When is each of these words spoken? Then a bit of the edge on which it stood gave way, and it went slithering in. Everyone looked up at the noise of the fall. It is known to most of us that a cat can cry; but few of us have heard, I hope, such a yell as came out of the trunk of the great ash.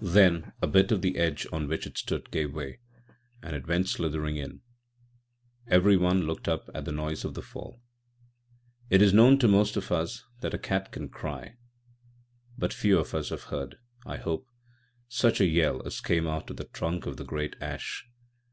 Then 0.00 0.52
a 0.62 0.68
bit 0.68 0.92
of 0.92 1.02
the 1.02 1.16
edge 1.16 1.48
on 1.50 1.66
which 1.66 1.84
it 1.84 1.98
stood 1.98 2.30
gave 2.30 2.54
way, 2.54 2.78
and 3.42 3.56
it 3.56 3.66
went 3.66 3.88
slithering 3.88 4.36
in. 4.36 4.60
Everyone 5.66 6.28
looked 6.28 6.46
up 6.46 6.70
at 6.72 6.84
the 6.84 6.92
noise 6.92 7.24
of 7.24 7.34
the 7.34 7.42
fall. 7.42 7.82
It 8.88 9.02
is 9.02 9.12
known 9.12 9.36
to 9.40 9.48
most 9.48 9.76
of 9.76 9.90
us 9.90 10.22
that 10.42 10.54
a 10.54 10.58
cat 10.58 10.92
can 10.92 11.08
cry; 11.08 11.56
but 12.56 12.72
few 12.72 13.00
of 13.00 13.14
us 13.14 13.30
have 13.30 13.42
heard, 13.50 13.78
I 14.06 14.18
hope, 14.18 14.46
such 15.08 15.40
a 15.40 15.44
yell 15.48 15.84
as 15.84 16.00
came 16.00 16.28
out 16.28 16.50
of 16.50 16.56
the 16.56 16.66
trunk 16.68 17.04
of 17.06 17.16
the 17.16 17.24
great 17.24 17.56
ash. 17.60 18.06